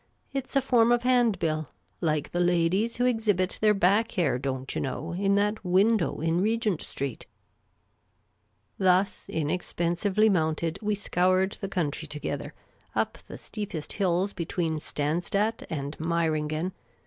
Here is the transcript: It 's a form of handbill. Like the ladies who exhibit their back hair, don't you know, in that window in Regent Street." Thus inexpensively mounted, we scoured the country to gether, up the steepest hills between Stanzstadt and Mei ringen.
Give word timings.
It 0.33 0.49
's 0.49 0.55
a 0.55 0.63
form 0.63 0.91
of 0.91 1.03
handbill. 1.03 1.69
Like 1.99 2.31
the 2.31 2.39
ladies 2.39 2.95
who 2.97 3.05
exhibit 3.05 3.59
their 3.61 3.75
back 3.75 4.11
hair, 4.13 4.39
don't 4.39 4.73
you 4.73 4.81
know, 4.81 5.13
in 5.13 5.35
that 5.35 5.63
window 5.63 6.21
in 6.21 6.41
Regent 6.41 6.81
Street." 6.81 7.27
Thus 8.79 9.29
inexpensively 9.29 10.27
mounted, 10.27 10.79
we 10.81 10.95
scoured 10.95 11.57
the 11.61 11.69
country 11.69 12.07
to 12.07 12.19
gether, 12.19 12.55
up 12.95 13.19
the 13.27 13.37
steepest 13.37 13.93
hills 13.93 14.33
between 14.33 14.79
Stanzstadt 14.79 15.67
and 15.69 15.99
Mei 15.99 16.27
ringen. 16.27 16.71